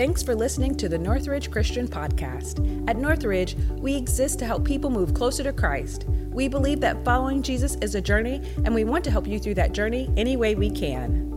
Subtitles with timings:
[0.00, 2.88] Thanks for listening to the Northridge Christian Podcast.
[2.88, 6.06] At Northridge, we exist to help people move closer to Christ.
[6.32, 9.56] We believe that following Jesus is a journey, and we want to help you through
[9.56, 11.29] that journey any way we can.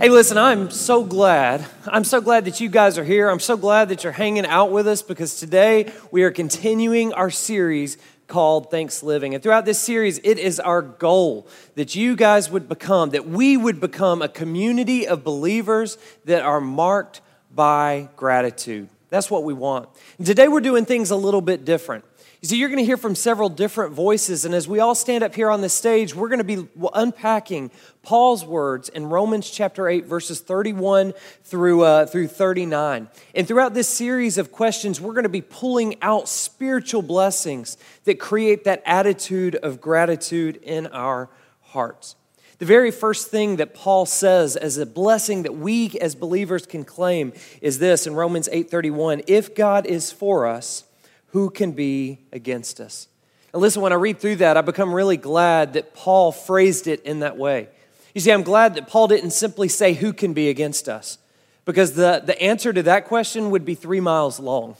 [0.00, 1.66] Hey, listen, I'm so glad.
[1.86, 3.28] I'm so glad that you guys are here.
[3.28, 7.28] I'm so glad that you're hanging out with us because today we are continuing our
[7.28, 9.34] series called Thanks Living.
[9.34, 13.58] And throughout this series, it is our goal that you guys would become, that we
[13.58, 17.20] would become a community of believers that are marked
[17.54, 18.88] by gratitude.
[19.10, 19.90] That's what we want.
[20.16, 22.06] And today we're doing things a little bit different.
[22.42, 25.22] You see, you're going to hear from several different voices, and as we all stand
[25.22, 27.70] up here on the stage, we're going to be unpacking
[28.02, 31.12] Paul's words in Romans chapter 8, verses 31
[31.44, 33.08] through, uh, through 39.
[33.34, 38.18] And throughout this series of questions, we're going to be pulling out spiritual blessings that
[38.18, 41.28] create that attitude of gratitude in our
[41.60, 42.16] hearts.
[42.56, 46.84] The very first thing that Paul says as a blessing that we as believers can
[46.84, 50.84] claim is this in Romans 8:31, if God is for us,
[51.32, 53.08] who can be against us?
[53.52, 57.02] And listen, when I read through that, I become really glad that Paul phrased it
[57.02, 57.68] in that way.
[58.14, 61.18] You see, I'm glad that Paul didn't simply say, Who can be against us?
[61.64, 64.76] Because the, the answer to that question would be three miles long.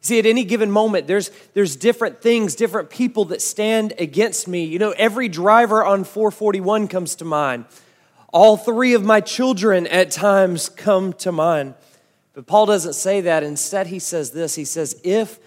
[0.00, 4.64] See, at any given moment, there's, there's different things, different people that stand against me.
[4.64, 7.64] You know, every driver on 441 comes to mind.
[8.32, 11.74] All three of my children at times come to mind.
[12.34, 13.42] But Paul doesn't say that.
[13.42, 15.38] Instead, he says this He says, If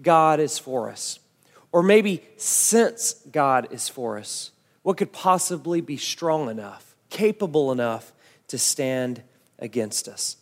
[0.00, 1.18] God is for us.
[1.72, 4.50] Or maybe since God is for us,
[4.82, 8.12] what could possibly be strong enough, capable enough
[8.48, 9.22] to stand
[9.58, 10.36] against us?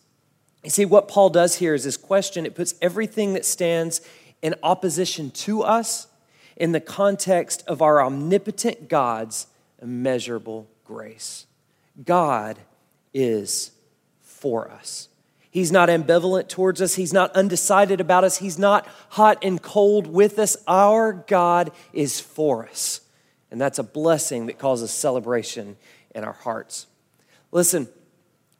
[0.63, 4.01] You see, what Paul does here is this question, it puts everything that stands
[4.41, 6.07] in opposition to us
[6.55, 9.47] in the context of our omnipotent God's
[9.81, 11.45] immeasurable grace.
[12.03, 12.57] God
[13.13, 13.71] is
[14.21, 15.09] for us.
[15.55, 16.95] He's not ambivalent towards us.
[16.95, 18.39] He's not undecided about us.
[18.39, 20.57] He's not hot and cold with us.
[20.67, 22.99] Our God is for us.
[23.49, 25.77] And that's a blessing that causes celebration
[26.13, 26.87] in our hearts.
[27.53, 27.87] Listen,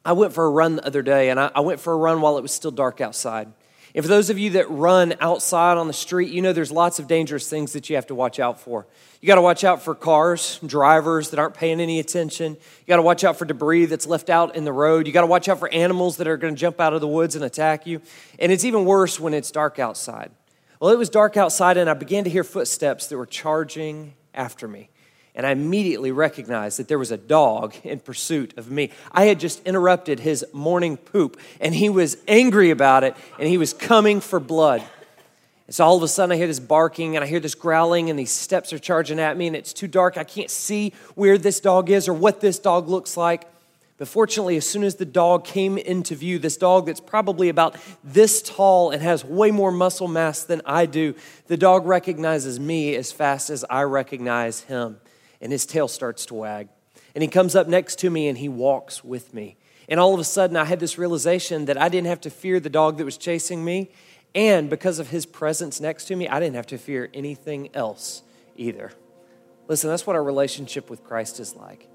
[0.06, 2.22] I went for a run the other day, and I, I went for a run
[2.22, 3.52] while it was still dark outside.
[3.96, 6.98] And for those of you that run outside on the street, you know there's lots
[6.98, 8.86] of dangerous things that you have to watch out for.
[9.22, 12.52] You got to watch out for cars, drivers that aren't paying any attention.
[12.52, 15.06] You got to watch out for debris that's left out in the road.
[15.06, 17.08] You got to watch out for animals that are going to jump out of the
[17.08, 18.02] woods and attack you.
[18.38, 20.30] And it's even worse when it's dark outside.
[20.78, 24.68] Well, it was dark outside, and I began to hear footsteps that were charging after
[24.68, 24.90] me
[25.36, 28.90] and I immediately recognized that there was a dog in pursuit of me.
[29.12, 33.58] I had just interrupted his morning poop, and he was angry about it, and he
[33.58, 34.82] was coming for blood.
[35.66, 38.08] And so all of a sudden, I hear this barking, and I hear this growling,
[38.08, 40.16] and these steps are charging at me, and it's too dark.
[40.16, 43.46] I can't see where this dog is or what this dog looks like.
[43.98, 47.76] But fortunately, as soon as the dog came into view, this dog that's probably about
[48.04, 51.14] this tall and has way more muscle mass than I do,
[51.46, 54.98] the dog recognizes me as fast as I recognize him
[55.40, 56.68] and his tail starts to wag.
[57.14, 59.56] And he comes up next to me and he walks with me.
[59.88, 62.58] And all of a sudden, I had this realization that I didn't have to fear
[62.60, 63.90] the dog that was chasing me.
[64.34, 68.22] And because of his presence next to me, I didn't have to fear anything else
[68.56, 68.92] either.
[69.68, 71.88] Listen, that's what our relationship with Christ is like.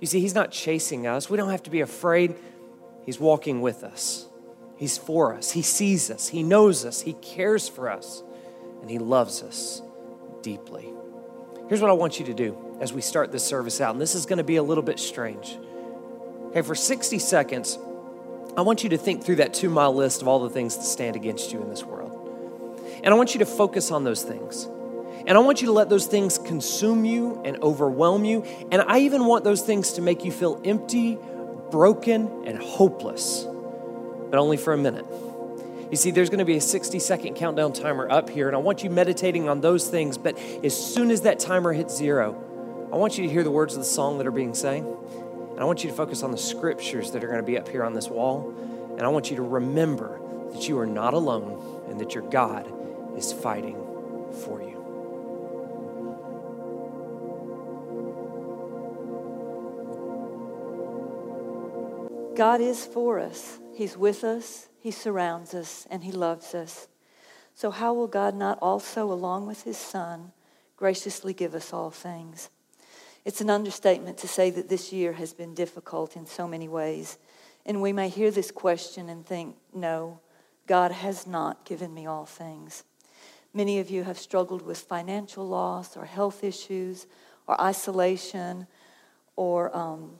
[0.00, 1.30] You see, he's not chasing us.
[1.30, 2.34] We don't have to be afraid.
[3.04, 4.26] He's walking with us,
[4.76, 5.52] he's for us.
[5.52, 8.22] He sees us, he knows us, he cares for us,
[8.80, 9.80] and he loves us
[10.42, 10.95] deeply.
[11.68, 13.92] Here's what I want you to do as we start this service out.
[13.92, 15.58] And this is going to be a little bit strange.
[16.50, 17.78] Okay, for 60 seconds,
[18.56, 20.84] I want you to think through that two mile list of all the things that
[20.84, 22.12] stand against you in this world.
[23.02, 24.68] And I want you to focus on those things.
[25.26, 28.44] And I want you to let those things consume you and overwhelm you.
[28.70, 31.18] And I even want those things to make you feel empty,
[31.70, 33.44] broken, and hopeless,
[34.30, 35.04] but only for a minute.
[35.90, 38.58] You see, there's going to be a 60 second countdown timer up here, and I
[38.58, 40.18] want you meditating on those things.
[40.18, 42.42] But as soon as that timer hits zero,
[42.92, 44.84] I want you to hear the words of the song that are being sang.
[44.84, 47.68] And I want you to focus on the scriptures that are going to be up
[47.68, 48.52] here on this wall.
[48.96, 50.20] And I want you to remember
[50.52, 52.72] that you are not alone and that your God
[53.16, 53.76] is fighting
[54.44, 54.76] for you.
[62.36, 63.58] God is for us.
[63.76, 66.88] He's with us, He surrounds us, and He loves us.
[67.54, 70.32] So, how will God not also, along with His Son,
[70.78, 72.48] graciously give us all things?
[73.26, 77.18] It's an understatement to say that this year has been difficult in so many ways.
[77.66, 80.20] And we may hear this question and think, no,
[80.66, 82.84] God has not given me all things.
[83.52, 87.06] Many of you have struggled with financial loss or health issues
[87.46, 88.68] or isolation
[89.34, 90.12] or um,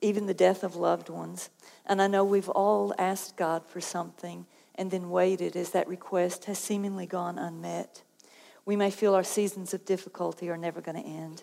[0.00, 1.50] even the death of loved ones.
[1.86, 6.44] And I know we've all asked God for something and then waited as that request
[6.44, 8.02] has seemingly gone unmet.
[8.64, 11.42] We may feel our seasons of difficulty are never going to end.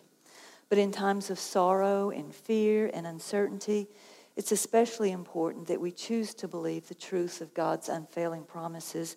[0.70, 3.88] But in times of sorrow and fear and uncertainty,
[4.36, 9.16] it's especially important that we choose to believe the truth of God's unfailing promises,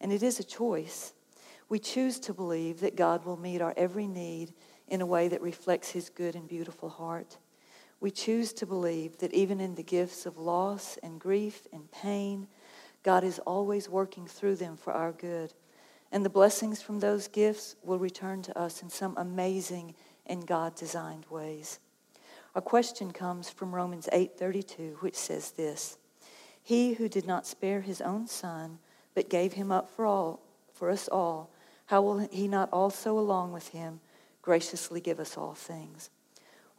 [0.00, 1.12] and it is a choice.
[1.68, 4.52] We choose to believe that God will meet our every need
[4.88, 7.38] in a way that reflects His good and beautiful heart.
[8.00, 12.48] We choose to believe that even in the gifts of loss and grief and pain,
[13.02, 15.52] God is always working through them for our good.
[16.10, 19.94] And the blessings from those gifts will return to us in some amazing
[20.26, 21.78] and God designed ways.
[22.54, 25.98] Our question comes from Romans 8:32, which says this:
[26.62, 28.78] He who did not spare his own son,
[29.14, 30.40] but gave him up for all
[30.80, 31.50] for us all,
[31.86, 34.00] how will he not also along with him
[34.40, 36.08] graciously give us all things?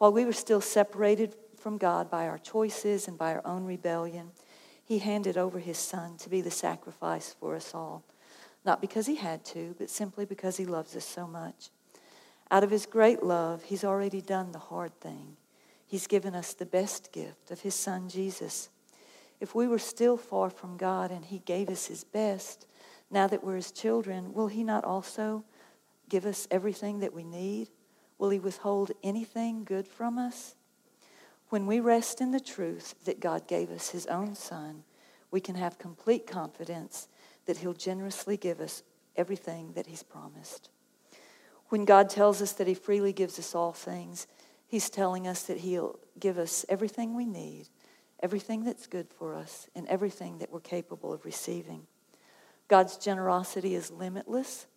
[0.02, 4.32] While we were still separated from God by our choices and by our own rebellion,
[4.84, 8.04] he handed over his son to be the sacrifice for us all,
[8.66, 11.70] not because he had to, but simply because he loves us so much.
[12.50, 15.38] Out of his great love, he's already done the hard thing.
[15.86, 18.70] He's given us the best gift of his son, Jesus.
[19.40, 22.66] If we were still far from God and he gave us his best,
[23.12, 25.44] now that we're his children, will he not also
[26.10, 27.70] give us everything that we need?
[28.22, 30.54] Will he withhold anything good from us?
[31.50, 34.84] When we rest in the truth that God gave us his own son,
[35.32, 37.08] we can have complete confidence
[37.48, 38.84] that he'll generously give us
[39.18, 40.70] everything that he's promised.
[41.70, 44.28] When God tells us that he freely gives us all things,
[44.72, 47.68] He's telling us that He'll give us everything we need,
[48.24, 51.88] everything that's good for us, and everything that we're capable of receiving.
[52.70, 54.68] God's generosity is limitless,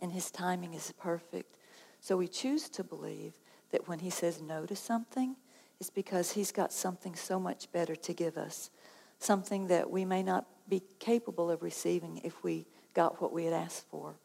[0.00, 1.56] and His timing is perfect.
[2.04, 3.32] So we choose to believe
[3.70, 5.36] that when He says no to something,
[5.80, 8.68] it's because He's got something so much better to give us,
[9.18, 13.54] something that we may not be capable of receiving if we got what we had
[13.54, 14.16] asked for.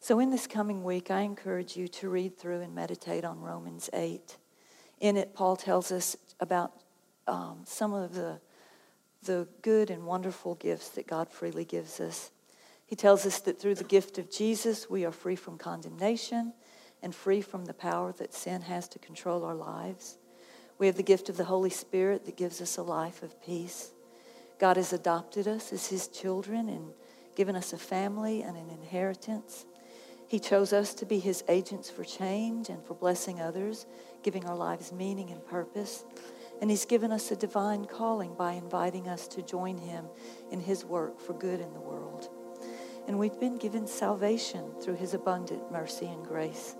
[0.00, 3.88] So, in this coming week, I encourage you to read through and meditate on Romans
[3.94, 4.36] 8.
[5.00, 6.72] In it, Paul tells us about
[7.26, 8.38] um, some of the,
[9.22, 12.32] the good and wonderful gifts that God freely gives us.
[12.86, 16.54] He tells us that through the gift of Jesus, we are free from condemnation
[17.02, 20.18] and free from the power that sin has to control our lives.
[20.78, 23.92] We have the gift of the Holy Spirit that gives us a life of peace.
[24.58, 26.92] God has adopted us as His children and
[27.36, 29.66] given us a family and an inheritance.
[30.26, 33.86] He chose us to be his agents for change and for blessing others,
[34.24, 36.04] giving our lives meaning and purpose.
[36.60, 40.06] And he's given us a divine calling by inviting us to join him
[40.50, 42.28] in his work for good in the world.
[43.06, 46.74] And we've been given salvation through his abundant mercy and grace.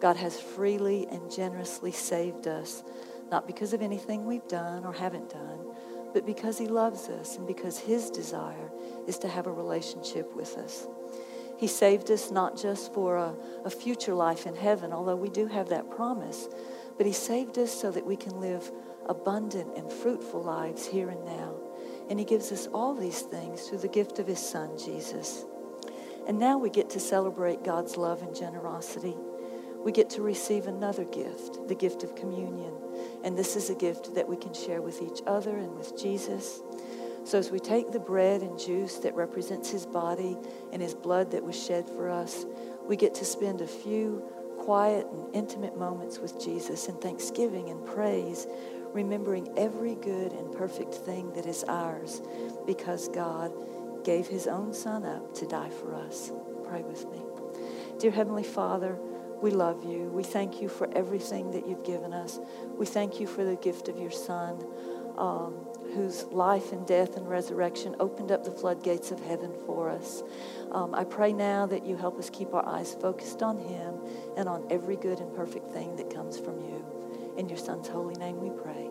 [0.00, 2.84] God has freely and generously saved us,
[3.30, 5.58] not because of anything we've done or haven't done,
[6.12, 8.70] but because he loves us and because his desire
[9.06, 10.86] is to have a relationship with us.
[11.56, 13.34] He saved us not just for a,
[13.64, 16.48] a, future life in heaven, although we do have that promise,
[16.96, 18.70] but He saved us so that we can live
[19.06, 21.54] abundant and fruitful lives here and now.
[22.10, 25.46] And He gives us all these things through the gift of His Son, Jesus.
[26.26, 29.14] And now we get to celebrate God's love and generosity.
[29.84, 32.74] We get to receive another gift, the gift of communion.
[33.22, 36.60] And this is a gift that we can share with each other and with Jesus.
[37.24, 40.36] So as we take the bread and juice that represents his body
[40.72, 42.44] and his blood that was shed for us,
[42.86, 44.22] we get to spend a few
[44.58, 48.48] quiet and intimate moments with Jesus in thanksgiving and praise,
[48.92, 52.22] remembering every good and perfect thing that is ours
[52.66, 53.52] because God
[54.06, 56.30] gave his own son up to die for us.
[56.68, 57.20] Pray with me.
[57.98, 58.96] Dear Heavenly Father,
[59.42, 60.04] we love you.
[60.14, 62.38] We thank you for everything that you've given us.
[62.78, 64.64] We thank you for the gift of your son.
[65.18, 70.22] Um, whose life and death and resurrection opened up the floodgates of heaven for us.
[70.72, 73.94] Um, I pray now that you help us keep our eyes focused on him
[74.36, 76.84] and on every good and perfect thing that comes from you.
[77.38, 78.90] In your son's holy name we pray.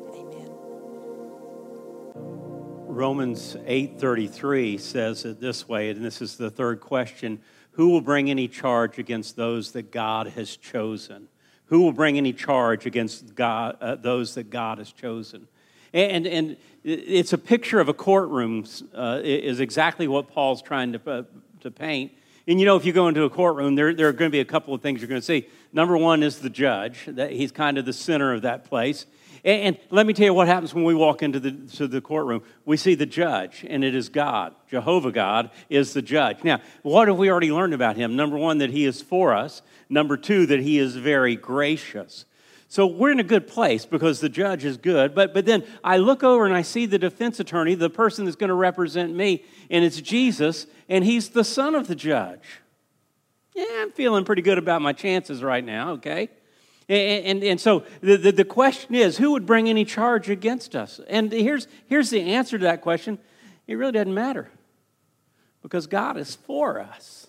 [2.96, 8.30] Romans 8:33 says it this way, and this is the third question, who will bring
[8.30, 11.28] any charge against those that God has chosen?
[11.66, 15.50] Who will bring any charge against God, uh, those that God has chosen?
[15.92, 21.02] And, and it's a picture of a courtroom, uh, is exactly what Paul's trying to,
[21.10, 21.24] uh,
[21.62, 22.14] to paint.
[22.48, 24.40] And you know, if you go into a courtroom, there, there are going to be
[24.40, 25.50] a couple of things you're going to see.
[25.74, 29.06] Number one is the judge, that he's kind of the center of that place.
[29.46, 32.02] And, and, let me tell you what happens when we walk into the, to the
[32.02, 32.42] courtroom.
[32.66, 34.56] We see the judge, and it is God.
[34.68, 36.44] Jehovah God is the judge.
[36.44, 38.16] Now, what have we already learned about him?
[38.16, 39.62] Number one, that he is for us.
[39.88, 42.26] Number two, that he is very gracious.
[42.68, 45.14] So we're in a good place because the judge is good.
[45.14, 48.36] But, but then I look over and I see the defense attorney, the person that's
[48.36, 52.62] going to represent me, and it's Jesus, and he's the son of the judge.
[53.54, 56.30] Yeah, I'm feeling pretty good about my chances right now, okay?
[56.88, 60.76] And, and, and so the, the, the, question is who would bring any charge against
[60.76, 61.00] us?
[61.08, 63.18] And here's, here's the answer to that question
[63.68, 64.50] it really doesn't matter
[65.64, 67.26] because God is for us.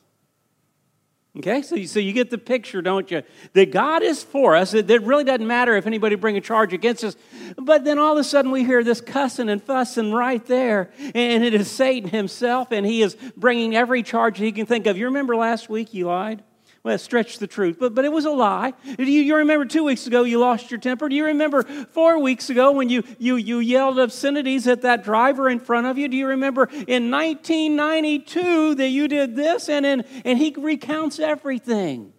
[1.39, 3.23] Okay, so you, so you get the picture, don't you?
[3.53, 4.73] That God is for us.
[4.73, 7.15] It, it really doesn't matter if anybody bring a charge against us.
[7.59, 10.91] But then all of a sudden we hear this cussing and fussing right there.
[11.15, 14.97] And it is Satan himself, and he is bringing every charge he can think of.
[14.97, 16.43] You remember last week he lied?
[16.87, 18.73] Well, stretch the truth, but, but it was a lie.
[18.97, 21.09] Do you, you remember two weeks ago you lost your temper?
[21.09, 25.49] Do you remember four weeks ago when you, you, you yelled obscenities at that driver
[25.51, 26.07] in front of you?
[26.07, 29.69] Do you remember in 1992 that you did this?
[29.69, 32.13] And, in, and he recounts everything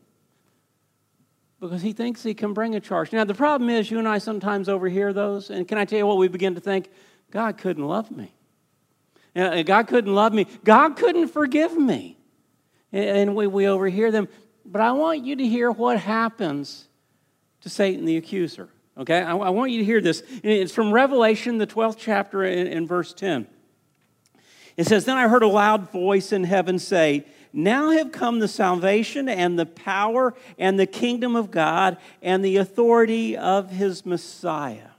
[1.61, 3.13] because he thinks he can bring a charge.
[3.13, 6.05] Now, the problem is you and I sometimes overhear those, and can I tell you
[6.05, 6.89] what we begin to think?
[7.31, 8.33] God couldn't love me.
[9.33, 10.45] Uh, God couldn't love me.
[10.65, 12.17] God couldn't forgive me.
[12.91, 14.27] And we, we overhear them.
[14.67, 16.87] But I want you to hear what happens
[17.61, 18.67] to Satan the accuser.
[18.97, 19.21] Okay?
[19.21, 20.21] I, I want you to hear this.
[20.43, 23.47] It's from Revelation, the 12th chapter, in verse 10.
[24.75, 28.47] It says, Then I heard a loud voice in heaven say, Now have come the
[28.47, 34.89] salvation and the power and the kingdom of God and the authority of his Messiah.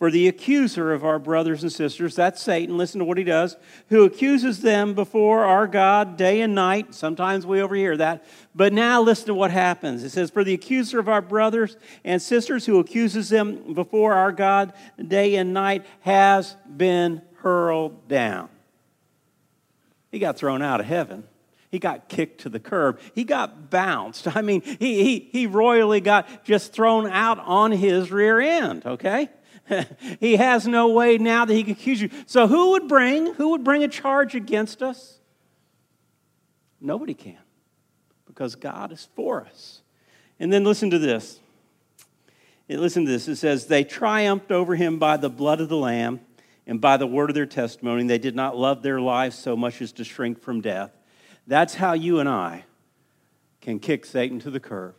[0.00, 3.58] For the accuser of our brothers and sisters, that's Satan, listen to what he does,
[3.90, 6.94] who accuses them before our God day and night.
[6.94, 8.24] Sometimes we overhear that.
[8.54, 10.02] But now listen to what happens.
[10.02, 14.32] It says, For the accuser of our brothers and sisters who accuses them before our
[14.32, 14.72] God
[15.06, 18.48] day and night has been hurled down.
[20.10, 21.24] He got thrown out of heaven.
[21.70, 23.00] He got kicked to the curb.
[23.14, 24.26] He got bounced.
[24.34, 29.28] I mean, he, he, he royally got just thrown out on his rear end, okay?
[30.20, 32.10] he has no way now that he can accuse you.
[32.26, 35.18] So who would bring who would bring a charge against us?
[36.80, 37.38] Nobody can.
[38.26, 39.82] Because God is for us.
[40.38, 41.40] And then listen to this.
[42.68, 43.28] Listen to this.
[43.28, 46.20] It says, They triumphed over him by the blood of the Lamb
[46.66, 48.06] and by the word of their testimony.
[48.06, 50.92] They did not love their lives so much as to shrink from death.
[51.46, 52.64] That's how you and I
[53.60, 54.94] can kick Satan to the curb.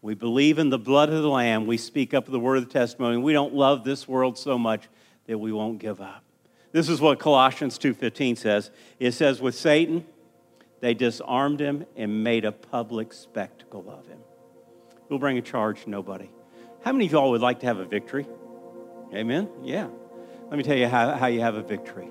[0.00, 1.66] We believe in the blood of the Lamb.
[1.66, 3.16] We speak up the word of the testimony.
[3.16, 4.88] We don't love this world so much
[5.26, 6.22] that we won't give up.
[6.70, 8.70] This is what Colossians 2:15 says.
[8.98, 10.06] It says, "With Satan,
[10.80, 14.20] they disarmed him and made a public spectacle of him."
[15.08, 15.86] Who'll bring a charge?
[15.86, 16.30] Nobody.
[16.82, 18.26] How many of y'all would like to have a victory?
[19.12, 19.48] Amen?
[19.62, 19.88] Yeah.
[20.48, 22.08] Let me tell you how, how you have a victory.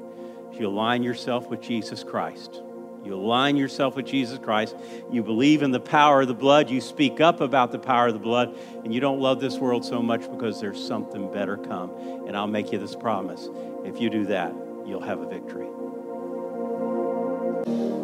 [0.52, 2.62] If you align yourself with Jesus Christ.
[3.08, 4.76] You align yourself with Jesus Christ.
[5.10, 6.70] You believe in the power of the blood.
[6.70, 8.54] You speak up about the power of the blood.
[8.84, 11.92] And you don't love this world so much because there's something better come.
[12.28, 13.48] And I'll make you this promise.
[13.86, 14.54] If you do that,
[14.86, 15.68] you'll have a victory.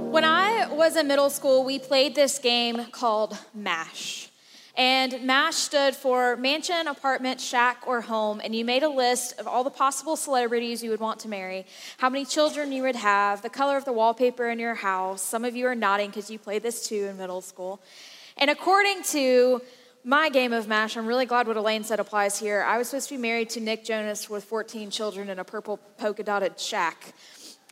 [0.10, 4.30] When I was in middle school, we played this game called MASH.
[4.76, 8.42] And MASH stood for mansion, apartment, shack, or home.
[8.44, 11.68] And you made a list of all the possible celebrities you would want to marry,
[11.98, 15.22] how many children you would have, the color of the wallpaper in your house.
[15.22, 17.82] Some of you are nodding because you played this too in middle school.
[18.38, 19.62] And according to
[20.04, 22.64] my game of MASH, I'm really glad what Elaine said applies here.
[22.64, 25.78] I was supposed to be married to Nick Jonas with 14 children in a purple
[26.00, 27.14] polka dotted shack.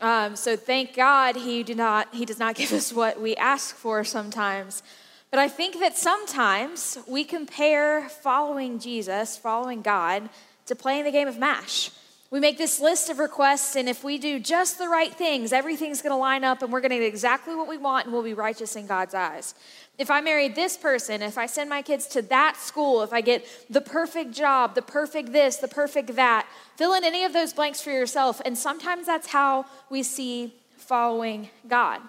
[0.01, 3.75] Um, so thank God he, did not, he does not give us what we ask
[3.75, 4.83] for sometimes.
[5.31, 10.29] But I think that sometimes we compare following Jesus, following God,
[10.65, 11.91] to playing the game of MASH.
[12.31, 16.01] We make this list of requests, and if we do just the right things, everything's
[16.01, 18.75] gonna line up and we're gonna get exactly what we want and we'll be righteous
[18.75, 19.55] in God's eyes.
[19.97, 23.21] If I marry this person, if I send my kids to that school, if I
[23.21, 26.45] get the perfect job, the perfect this, the perfect that,
[26.75, 28.41] fill in any of those blanks for yourself.
[28.45, 32.01] And sometimes that's how we see following God.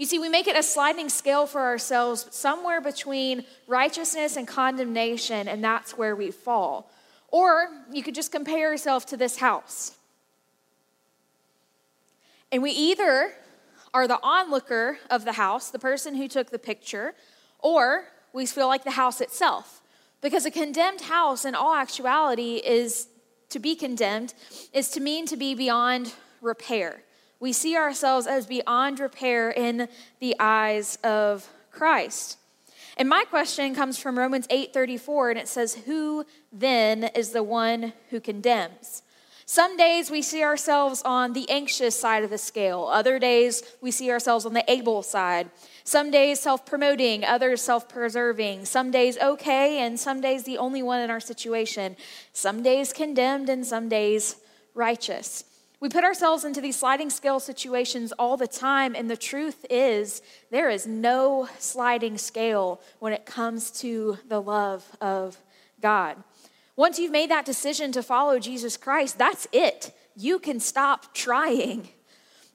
[0.00, 5.46] You see, we make it a sliding scale for ourselves somewhere between righteousness and condemnation,
[5.46, 6.90] and that's where we fall.
[7.28, 9.98] Or you could just compare yourself to this house.
[12.50, 13.34] And we either
[13.92, 17.12] are the onlooker of the house, the person who took the picture,
[17.58, 19.82] or we feel like the house itself.
[20.22, 23.08] Because a condemned house, in all actuality, is
[23.50, 24.32] to be condemned,
[24.72, 27.02] is to mean to be beyond repair
[27.40, 29.88] we see ourselves as beyond repair in
[30.20, 32.36] the eyes of Christ.
[32.96, 37.94] And my question comes from Romans 8:34 and it says, "Who then is the one
[38.10, 39.02] who condemns?"
[39.46, 42.84] Some days we see ourselves on the anxious side of the scale.
[42.84, 45.50] Other days we see ourselves on the able side.
[45.82, 48.66] Some days self promoting, others self preserving.
[48.66, 51.96] Some days okay, and some days the only one in our situation.
[52.32, 54.36] Some days condemned, and some days
[54.74, 55.44] righteous.
[55.80, 60.20] We put ourselves into these sliding scale situations all the time, and the truth is,
[60.50, 65.38] there is no sliding scale when it comes to the love of
[65.80, 66.22] God.
[66.76, 69.92] Once you've made that decision to follow Jesus Christ, that's it.
[70.14, 71.88] You can stop trying.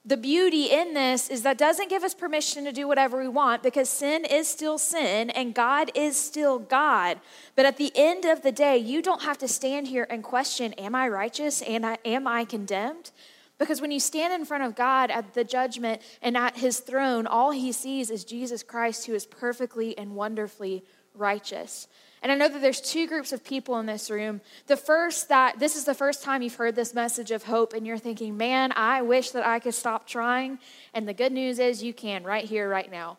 [0.08, 3.64] The beauty in this is that doesn't give us permission to do whatever we want
[3.64, 7.18] because sin is still sin and God is still God.
[7.56, 10.74] But at the end of the day, you don't have to stand here and question,
[10.74, 13.10] Am I righteous and am I condemned?
[13.58, 17.26] Because when you stand in front of God at the judgment and at his throne,
[17.26, 20.84] all he sees is Jesus Christ, who is perfectly and wonderfully
[21.18, 21.88] righteous.
[22.22, 24.40] And I know that there's two groups of people in this room.
[24.66, 27.86] The first, that this is the first time you've heard this message of hope, and
[27.86, 30.58] you're thinking, man, I wish that I could stop trying.
[30.94, 33.18] And the good news is you can right here, right now.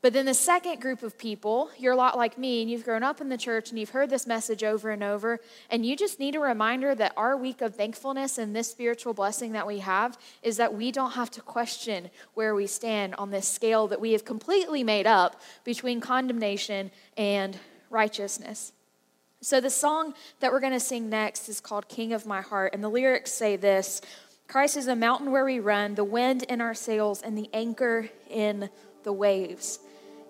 [0.00, 3.02] But then the second group of people, you're a lot like me, and you've grown
[3.02, 5.40] up in the church and you've heard this message over and over,
[5.70, 9.52] and you just need a reminder that our week of thankfulness and this spiritual blessing
[9.52, 13.48] that we have is that we don't have to question where we stand on this
[13.48, 17.58] scale that we have completely made up between condemnation and
[17.90, 18.72] righteousness.
[19.40, 22.72] So, the song that we're going to sing next is called King of My Heart,
[22.72, 24.00] and the lyrics say this
[24.46, 28.08] Christ is a mountain where we run, the wind in our sails, and the anchor
[28.30, 28.70] in
[29.02, 29.80] the waves.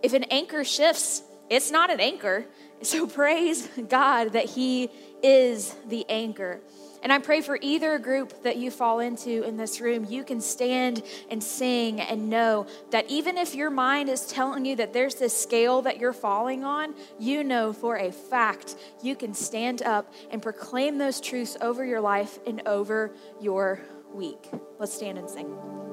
[0.03, 2.47] If an anchor shifts, it's not an anchor.
[2.81, 4.89] So, praise God that He
[5.21, 6.61] is the anchor.
[7.03, 10.41] And I pray for either group that you fall into in this room, you can
[10.41, 15.15] stand and sing and know that even if your mind is telling you that there's
[15.15, 20.13] this scale that you're falling on, you know for a fact you can stand up
[20.31, 23.81] and proclaim those truths over your life and over your
[24.13, 24.51] week.
[24.79, 25.88] Let's stand and sing.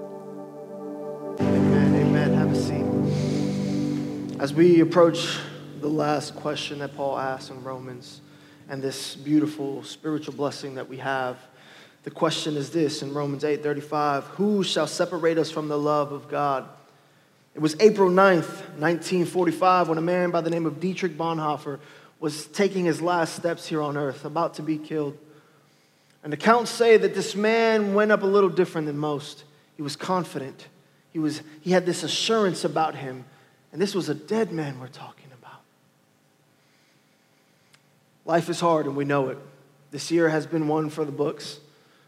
[4.40, 5.40] As we approach
[5.80, 8.22] the last question that Paul asks in Romans,
[8.70, 11.38] and this beautiful spiritual blessing that we have.
[12.04, 16.28] The question is this in Romans 8:35, who shall separate us from the love of
[16.28, 16.68] God?
[17.54, 21.80] It was April 9th, 1945, when a man by the name of Dietrich Bonhoeffer
[22.20, 25.18] was taking his last steps here on earth, about to be killed.
[26.24, 29.44] And accounts say that this man went up a little different than most.
[29.76, 30.68] He was confident.
[31.14, 33.26] He, was, he had this assurance about him.
[33.76, 35.28] And this was a dead man we're talking.
[35.34, 35.60] About.
[38.24, 39.38] Life is hard, and we know it.
[39.92, 41.60] This year has been one for the books.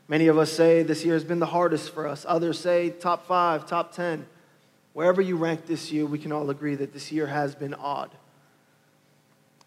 [0.08, 2.26] Many of us say this year has been the hardest for us.
[2.26, 4.26] Others say top five, top 10.
[4.94, 8.12] Wherever you rank this year, we can all agree that this year has been odd.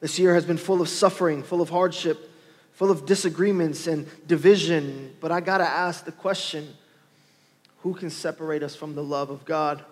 [0.00, 2.30] This year has been full of suffering, full of hardship,
[2.72, 5.14] full of disagreements and division.
[5.20, 6.66] But I got to ask the question
[7.82, 9.84] who can separate us from the love of God?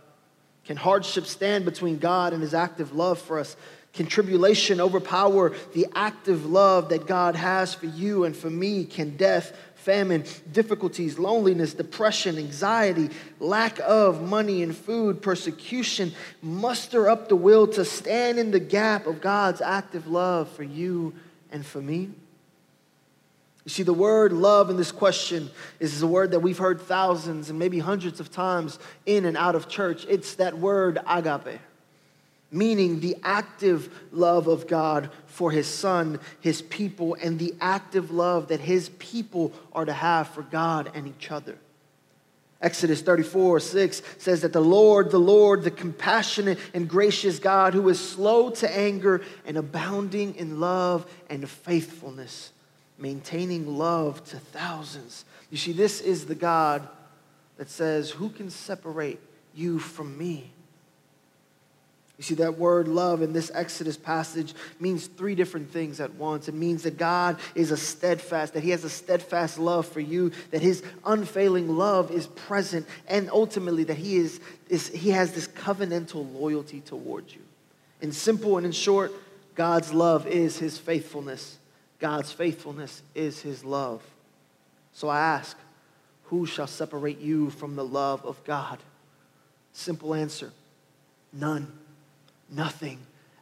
[0.68, 3.57] Can hardship stand between God and his active love for us?
[3.94, 8.85] Can tribulation overpower the active love that God has for you and for me?
[8.85, 13.09] Can death, famine, difficulties, loneliness, depression, anxiety,
[13.40, 19.07] lack of money and food, persecution muster up the will to stand in the gap
[19.07, 21.14] of God's active love for you
[21.50, 22.11] and for me?
[23.68, 27.50] You see, the word love in this question is a word that we've heard thousands
[27.50, 30.07] and maybe hundreds of times in and out of church.
[30.09, 31.61] It's that word agape
[32.50, 38.48] meaning the active love of God for his son, his people, and the active love
[38.48, 41.59] that his people are to have for God and each other.
[42.62, 47.87] Exodus 34, 6 says that the Lord, the Lord, the compassionate and gracious God who
[47.90, 52.52] is slow to anger and abounding in love and faithfulness,
[52.98, 55.24] maintaining love to thousands.
[55.50, 56.87] You see, this is the God
[57.56, 59.20] that says, Who can separate
[59.54, 60.50] you from me?
[62.18, 66.48] You see, that word love in this Exodus passage means three different things at once.
[66.48, 70.32] It means that God is a steadfast, that He has a steadfast love for you,
[70.50, 75.46] that His unfailing love is present, and ultimately that He, is, is, he has this
[75.46, 77.42] covenantal loyalty towards you.
[78.00, 79.12] In simple and in short,
[79.54, 81.56] God's love is His faithfulness.
[81.98, 84.02] God's faithfulness is His love.
[84.92, 85.56] So I ask,
[86.24, 88.78] who shall separate you from the love of God?
[89.72, 90.52] Simple answer
[91.32, 91.72] none.
[92.50, 92.98] Nothing.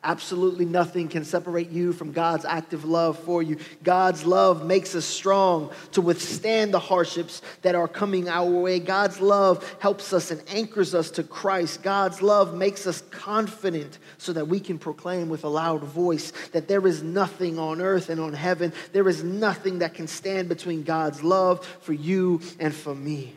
[0.06, 3.56] Absolutely nothing can separate you from God's active love for you.
[3.82, 8.78] God's love makes us strong to withstand the hardships that are coming our way.
[8.78, 11.82] God's love helps us and anchors us to Christ.
[11.82, 16.68] God's love makes us confident so that we can proclaim with a loud voice that
[16.68, 20.84] there is nothing on earth and on heaven, there is nothing that can stand between
[20.84, 23.34] God's love for you and for me.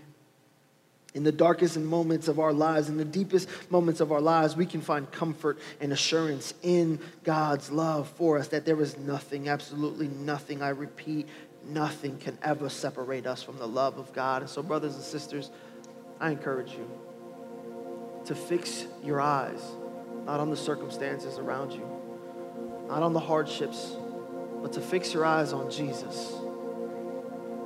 [1.16, 4.66] In the darkest moments of our lives, in the deepest moments of our lives, we
[4.66, 10.08] can find comfort and assurance in God's love for us that there is nothing, absolutely
[10.08, 11.28] nothing, I repeat,
[11.66, 14.44] nothing can ever separate us from the love of God.
[14.44, 15.50] And so, brothers and sisters,
[16.20, 16.90] I encourage you
[18.26, 19.62] to fix your eyes
[20.26, 21.88] not on the circumstances around you,
[22.88, 23.96] not on the hardships,
[24.62, 26.34] but to fix your eyes on Jesus.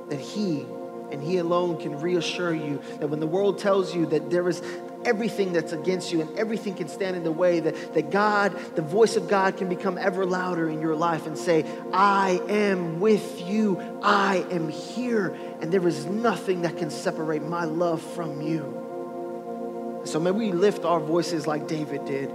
[0.08, 0.64] That He
[1.14, 4.60] and He alone can reassure you that when the world tells you that there is
[5.04, 8.82] everything that's against you and everything can stand in the way, that, that God, the
[8.82, 13.40] voice of God, can become ever louder in your life and say, I am with
[13.46, 20.02] you, I am here, and there is nothing that can separate my love from you.
[20.04, 22.30] So may we lift our voices like David did.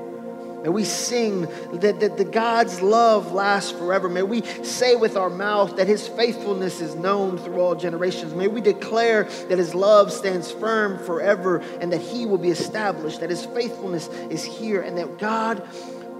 [0.63, 4.09] May we sing that, that the God's love lasts forever.
[4.09, 8.33] May we say with our mouth that his faithfulness is known through all generations.
[8.33, 13.21] May we declare that his love stands firm forever and that he will be established,
[13.21, 15.65] that his faithfulness is here, and that God,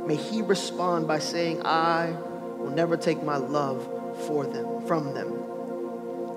[0.06, 2.16] may he respond by saying, I
[2.58, 3.86] will never take my love
[4.26, 5.34] for them, from them,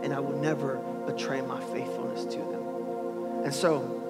[0.03, 3.43] and I will never betray my faithfulness to them.
[3.45, 4.02] And so,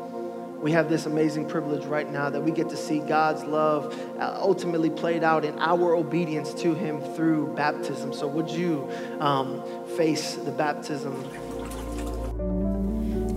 [0.63, 4.39] we have this amazing privilege right now that we get to see God's love uh,
[4.41, 8.13] ultimately played out in our obedience to Him through baptism.
[8.13, 9.63] So, would you um,
[9.97, 11.23] face the baptism?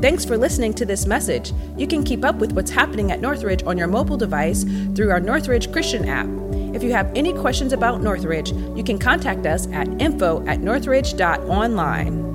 [0.01, 1.51] Thanks for listening to this message.
[1.77, 5.19] You can keep up with what's happening at Northridge on your mobile device through our
[5.19, 6.27] Northridge Christian app.
[6.75, 12.34] If you have any questions about Northridge, you can contact us at info at northridge.online.